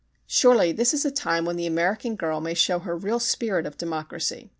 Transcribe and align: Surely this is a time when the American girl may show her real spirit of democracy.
Surely 0.25 0.71
this 0.71 0.95
is 0.95 1.05
a 1.05 1.11
time 1.11 1.45
when 1.45 1.57
the 1.57 1.67
American 1.67 2.15
girl 2.15 2.41
may 2.41 2.55
show 2.55 2.79
her 2.79 2.95
real 2.97 3.19
spirit 3.19 3.67
of 3.67 3.77
democracy. 3.77 4.49